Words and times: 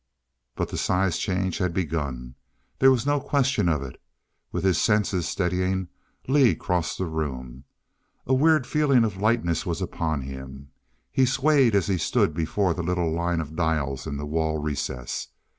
But 0.55 0.69
the 0.69 0.79
size 0.79 1.19
change 1.19 1.59
had 1.59 1.75
begun, 1.75 2.33
there 2.79 2.89
was 2.89 3.05
no 3.05 3.19
question 3.19 3.69
of 3.69 3.83
it. 3.83 4.01
With 4.51 4.63
his 4.63 4.81
senses 4.81 5.27
steadying, 5.27 5.89
Lee 6.27 6.55
crossed 6.55 6.97
the 6.97 7.05
room. 7.05 7.65
A 8.25 8.33
weird 8.33 8.65
feeling 8.65 9.03
of 9.03 9.17
lightness 9.21 9.63
was 9.63 9.79
upon 9.79 10.21
him; 10.21 10.71
he 11.11 11.27
swayed 11.27 11.75
as 11.75 11.85
he 11.85 11.99
stood 11.99 12.33
before 12.33 12.73
the 12.73 12.81
little 12.81 13.11
line 13.13 13.41
of 13.41 13.55
dials 13.55 14.07
in 14.07 14.17
the 14.17 14.25
wall 14.25 14.57
recess. 14.59 15.27